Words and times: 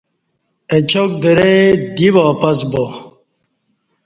اچاک 0.75 1.11
درے 1.21 1.53
دی 1.95 2.07
واپس 2.15 2.59
با 2.71 2.83